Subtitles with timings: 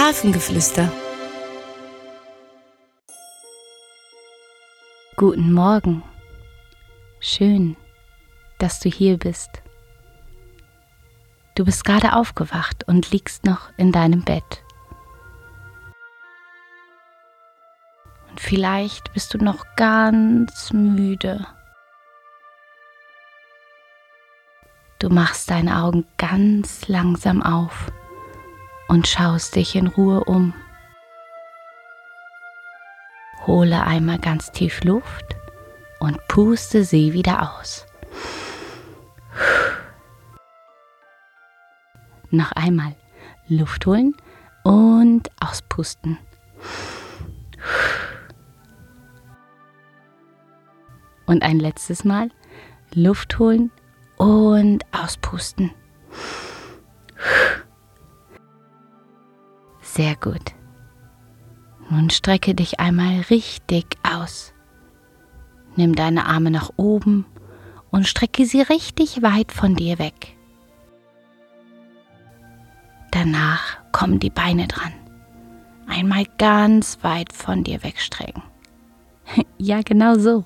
[0.00, 0.90] Hafengeflüster.
[5.16, 6.02] Guten Morgen.
[7.20, 7.76] Schön,
[8.58, 9.62] dass du hier bist.
[11.54, 14.64] Du bist gerade aufgewacht und liegst noch in deinem Bett.
[18.30, 21.46] Und vielleicht bist du noch ganz müde.
[24.98, 27.92] Du machst deine Augen ganz langsam auf
[28.90, 30.52] und schaust dich in Ruhe um.
[33.46, 35.36] Hole einmal ganz tief Luft
[36.00, 37.86] und puste sie wieder aus.
[42.32, 42.96] Noch einmal
[43.46, 44.16] Luft holen
[44.64, 46.18] und auspusten.
[51.26, 52.30] Und ein letztes Mal
[52.92, 53.70] Luft holen
[54.16, 55.70] und auspusten.
[59.92, 60.54] Sehr gut.
[61.90, 64.54] Nun strecke dich einmal richtig aus.
[65.74, 67.26] Nimm deine Arme nach oben
[67.90, 70.36] und strecke sie richtig weit von dir weg.
[73.10, 74.92] Danach kommen die Beine dran.
[75.88, 78.44] Einmal ganz weit von dir wegstrecken.
[79.58, 80.44] ja, genau so.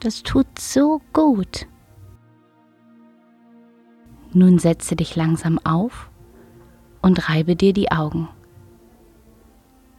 [0.00, 1.66] Das tut so gut.
[4.32, 6.10] Nun setze dich langsam auf
[7.02, 8.30] und reibe dir die Augen.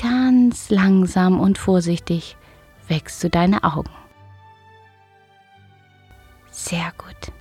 [0.00, 2.38] Ganz langsam und vorsichtig
[2.88, 3.90] wächst du deine Augen.
[6.50, 7.32] Sehr gut.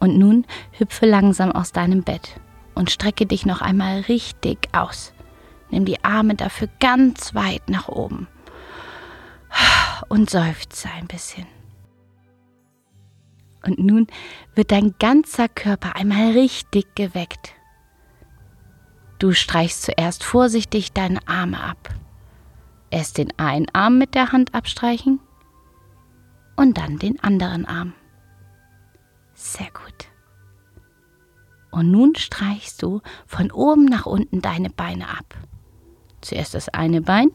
[0.00, 2.40] Und nun hüpfe langsam aus deinem Bett
[2.74, 5.12] und strecke dich noch einmal richtig aus.
[5.70, 8.26] Nimm die Arme dafür ganz weit nach oben
[10.08, 11.46] und seufze ein bisschen.
[13.64, 14.08] Und nun
[14.56, 17.54] wird dein ganzer Körper einmal richtig geweckt.
[19.22, 21.94] Du streichst zuerst vorsichtig deine Arme ab.
[22.90, 25.20] Erst den einen Arm mit der Hand abstreichen
[26.56, 27.92] und dann den anderen Arm.
[29.32, 30.08] Sehr gut.
[31.70, 35.36] Und nun streichst du von oben nach unten deine Beine ab.
[36.20, 37.30] Zuerst das eine Bein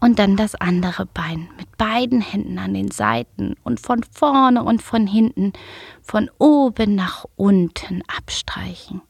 [0.00, 4.82] und dann das andere Bein mit beiden Händen an den Seiten und von vorne und
[4.82, 5.54] von hinten,
[6.02, 9.00] von oben nach unten abstreichen.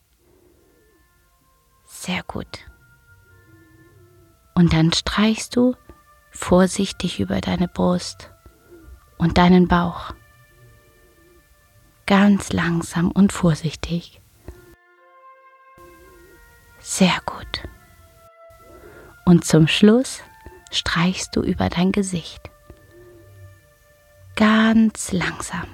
[2.06, 2.61] Sehr gut.
[4.55, 5.75] Und dann streichst du
[6.31, 8.31] vorsichtig über deine Brust
[9.19, 10.15] und deinen Bauch.
[12.06, 14.21] Ganz langsam und vorsichtig.
[16.78, 17.69] Sehr gut.
[19.25, 20.23] Und zum Schluss
[20.71, 22.53] streichst du über dein Gesicht.
[24.37, 25.67] Ganz langsam.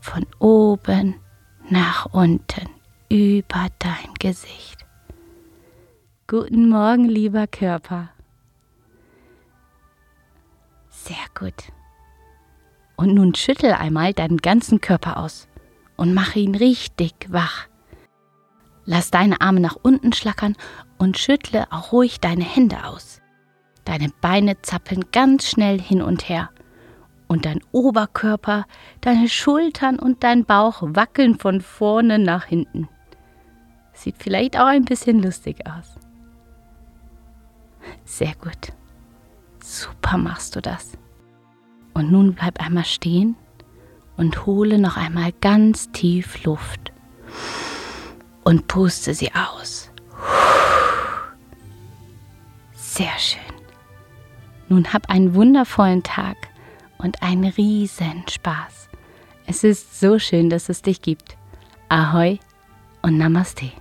[0.00, 1.14] Von oben
[1.70, 2.68] nach unten
[3.08, 4.82] über dein Gesicht.
[6.32, 8.08] Guten Morgen, lieber Körper.
[10.88, 11.52] Sehr gut.
[12.96, 15.46] Und nun schüttel einmal deinen ganzen Körper aus
[15.98, 17.66] und mache ihn richtig wach.
[18.86, 20.56] Lass deine Arme nach unten schlackern
[20.96, 23.20] und schüttle auch ruhig deine Hände aus.
[23.84, 26.48] Deine Beine zappeln ganz schnell hin und her.
[27.28, 28.64] Und dein Oberkörper,
[29.02, 32.88] deine Schultern und dein Bauch wackeln von vorne nach hinten.
[33.92, 36.01] Sieht vielleicht auch ein bisschen lustig aus.
[38.04, 38.72] Sehr gut.
[39.62, 40.92] Super machst du das.
[41.94, 43.36] Und nun bleib einmal stehen
[44.16, 46.92] und hole noch einmal ganz tief Luft
[48.44, 49.90] und puste sie aus.
[52.72, 53.40] Sehr schön.
[54.68, 56.36] Nun hab einen wundervollen Tag
[56.98, 58.88] und einen riesen Spaß.
[59.46, 61.36] Es ist so schön, dass es dich gibt.
[61.88, 62.38] Ahoi
[63.02, 63.72] und Namaste.